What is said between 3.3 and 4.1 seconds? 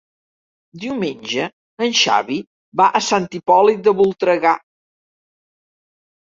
Hipòlit de